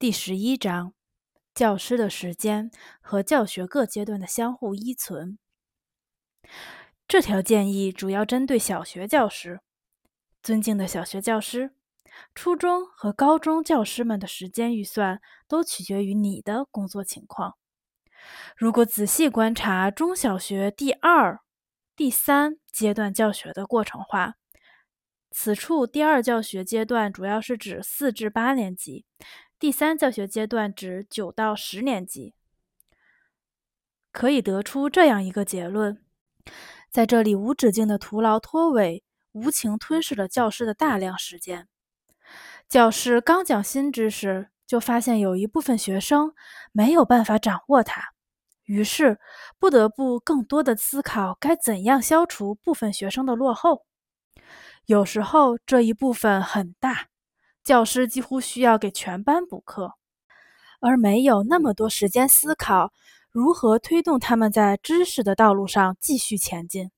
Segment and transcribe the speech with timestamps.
[0.00, 0.92] 第十一章：
[1.52, 5.40] 教师的时间和教学各阶段的相互依存。
[7.08, 9.58] 这条建议主要针对小学教师。
[10.40, 11.72] 尊敬的小学教师，
[12.32, 17.56] 初中和高中教师们的时间预算都取决于你的工作情况。
[18.56, 21.40] 如果仔细观察中小学第二、
[21.96, 24.36] 第三阶段教学的过程化，
[25.32, 29.04] 此处第二教学阶段主要是指四至八年级，
[29.60, 32.32] 第三教学阶段指九到十年级。
[34.12, 36.00] 可以得出这样一个结论：
[36.90, 39.02] 在这里无止境的徒劳拖尾，
[39.32, 41.66] 无情吞噬了教师的大量时间。
[42.68, 46.34] 教师刚讲新知识，就发现有一部分学生
[46.70, 48.12] 没有办法掌握它，
[48.62, 49.18] 于是
[49.58, 53.84] 不得不更多的思考该怎样消除部分学生的落后。
[54.86, 57.08] 有时候这一部分很大，
[57.68, 59.92] 教师几乎需要给全班补课，
[60.80, 62.94] 而没有那么多时间思考
[63.30, 66.90] 如何推动他们在知识的道路上继续前进。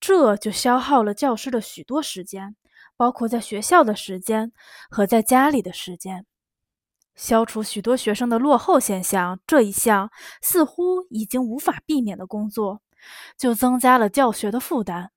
[0.00, 2.56] 这就消耗了教师的许多时间，
[2.96, 4.50] 包括在学校的时间
[4.88, 6.24] 和在家里的时间。
[7.14, 12.80] 消除许多学生的落后现象这一项似乎已经无法避免的工作，
[13.36, 15.10] 就增加了教学的负担。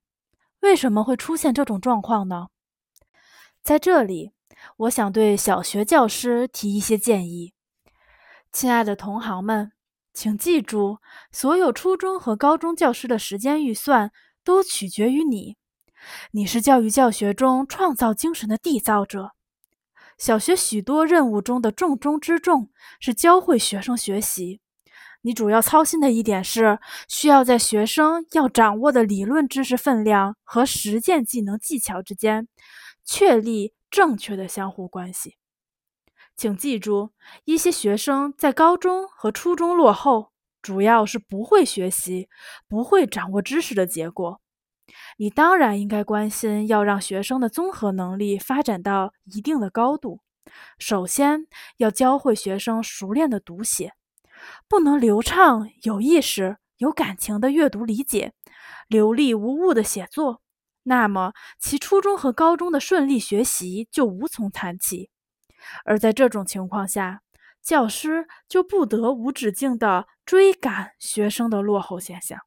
[0.59, 2.47] 为什么会出现这种状况呢？
[3.63, 4.33] 在这里，
[4.77, 7.53] 我想对小学教师提一些建议。
[8.51, 9.71] 亲爱的同行们，
[10.13, 10.99] 请记住，
[11.31, 14.11] 所有初中和高中教师的时间预算
[14.43, 15.57] 都取决于你。
[16.31, 19.31] 你是教育教学中创造精神的缔造者。
[20.17, 24.59] 小学许多任务中的重中之重是教会学生学习。
[25.23, 32.47] 你主要操心的一点是，需要在学生要掌握的理论知识分量和实践技能技巧之间
[33.05, 35.37] 确立正确的相互关系。
[36.35, 37.11] 请记住，
[37.43, 42.29] 一些学生在高中和初中落后，主要是不会学习、
[42.67, 44.41] 不会掌握知识的结果。
[45.17, 50.21] 你当然应该关心要让学生的综合能力发展到一定的高度。
[50.79, 51.45] 首先
[51.77, 53.93] 要教会学生熟练的读写。
[54.67, 58.33] 不能流畅、有意识、有感情的阅读理解，
[58.87, 60.41] 流利无误的写作，
[60.83, 65.09] 那么其初中和高中的顺利学习就无从谈起。
[65.85, 67.21] 而在这种情况下，
[67.61, 72.39] 教师就不得无止境地追赶学生的落后现象。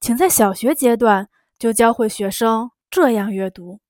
[0.00, 3.80] 请在小学阶段就教会学生这样阅读：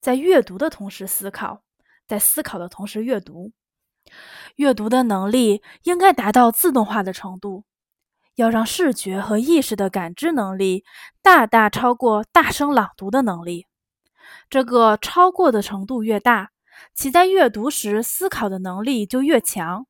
[0.00, 1.62] 在阅读的同时思考，
[2.06, 3.52] 在思考的同时阅读。
[4.56, 7.64] 阅读的能力应该达到自动化的程度，
[8.34, 10.84] 要让视觉和意识的感知能力
[11.22, 13.66] 大大超过大声朗读的能力。
[14.50, 16.50] 这个超过的程度越大，
[16.94, 19.86] 其在阅读时思考的能力就越强，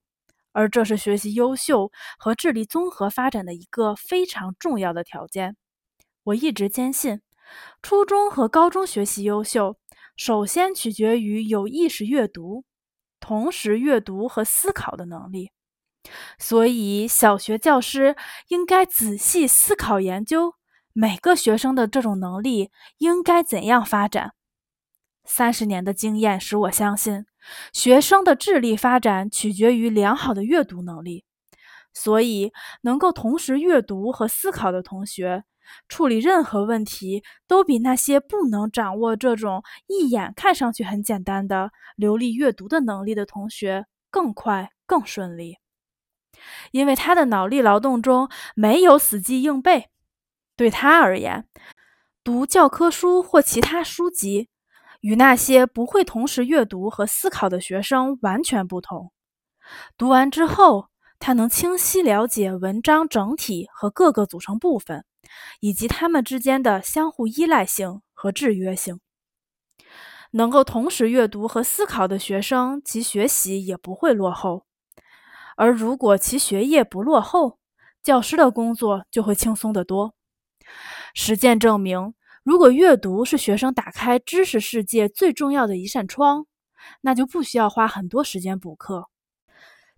[0.53, 5.57] 而这是学习优秀和智力综合发展的一个非常重要的条件。
[6.25, 7.21] 我一直坚信，
[7.83, 9.77] 初中和高中学习优秀，
[10.17, 12.65] 首先取决于有意识阅读。
[13.21, 15.51] 同时阅读和思考的能力，
[16.39, 18.17] 所以小学教师
[18.49, 20.55] 应该仔细思考研究
[20.93, 24.33] 每个学生的这种能力应该怎样发展。
[25.25, 27.25] 三十年的经验使我相信，
[27.73, 31.25] 学生的智力发展取决于良好的阅读能力，
[31.95, 35.45] 所以能够同时阅读和思考的同学。
[35.89, 45.57] 处理任何问题都比那些不能掌握这种一眼看上去很简单的流利阅读的能力的同学更快更顺利，
[46.73, 49.91] 因为他的脑力劳动中没有死记硬背。
[50.57, 51.47] 对他而言，
[52.23, 54.49] 读教科书或其他书籍
[55.01, 59.13] 与那些不会同时阅读和思考的学生完全不同。
[59.97, 60.89] 读完之后，
[61.19, 65.05] 他能清晰了解文章整体和各个组成部分。
[65.61, 69.01] 以及他们之间的相互依赖性和制约性。
[70.33, 74.67] 能够同时阅读和思考的学生，其学习也不会落后；
[75.57, 77.59] 而如果其学业不落后，
[78.03, 80.15] 教师的工作就会轻松得多。
[81.15, 86.47] 实践证明，如果阅读是学生打开知识世界最重要的一扇窗，
[87.01, 89.09] 那就不需要花很多时间补课，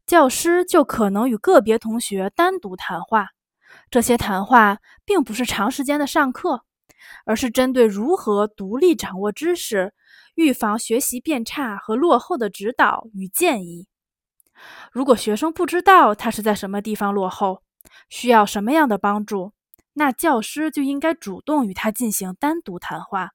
[0.07, 3.29] 教师就可能与个别同学单独谈话。
[3.91, 6.63] 这些谈话并不是长时间的上课，
[7.25, 9.93] 而是针对如何独立掌握知识、
[10.35, 13.87] 预防学习变差和落后的指导与建议。
[14.93, 17.63] 如果学生不知道他是在什么地方落后，
[18.09, 19.53] 需要什么样的帮助，
[19.95, 23.33] 那教师就应该主动与他进行单独谈话。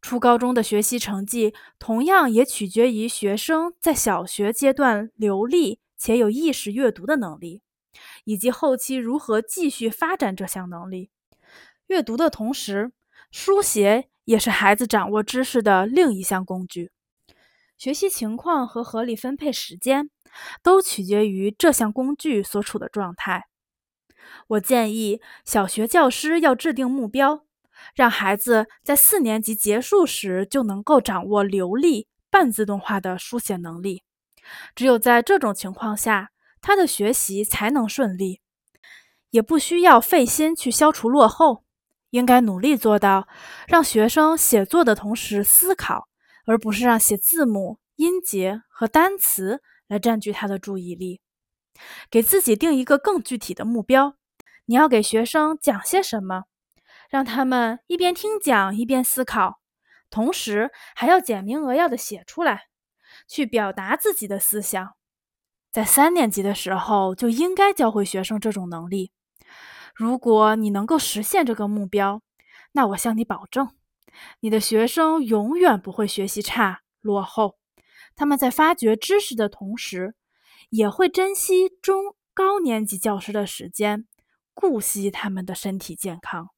[0.00, 7.62] 初高中的学习成绩同样也取决于学生在小学阶段流利且有意识阅读的能力，
[8.24, 11.10] 以及后期如何继续发展这项能力。
[11.86, 12.92] 阅读的同时，
[13.30, 16.92] 书写也是孩子掌握知识的另一项工具。
[17.76, 20.10] 学习情况和合理分配时间，
[20.62, 23.44] 都取决于这项工具所处的状态。
[24.48, 27.44] 我建议小学教师要制定目标。
[27.94, 34.02] 让孩子在四年级结束时就能够掌握流利半自动化的书写能力。
[34.74, 36.30] 只有在这种情况下，
[36.62, 38.40] 他的学习才能顺利，
[39.30, 41.64] 也不需要费心去消除落后。
[42.10, 43.26] 应该努力做到，
[43.66, 46.08] 让学生写作的同时思考，
[46.46, 51.20] 而不是让写字母、音节和单词来占据他的注意力。
[52.10, 54.16] 给自己定一个更具体的目标，
[54.66, 56.44] 你要给学生讲些什么？
[57.10, 59.60] 让他们一边听讲一边思考，
[60.10, 62.68] 同时还要简明扼要的写出来，
[63.28, 64.94] 去表达自己的思想。
[65.70, 69.10] 在三年级的时候就应该教会学生这种能力。
[69.94, 72.22] 如果你能够实现这个目标，
[72.72, 73.70] 那我向你保证，
[74.40, 77.56] 你的学生永远不会学习差落后。
[78.14, 80.14] 他们在发掘知识的同时，
[80.70, 84.06] 也会珍惜中高年级教师的时间，
[84.54, 86.53] 顾惜他们的身体健康。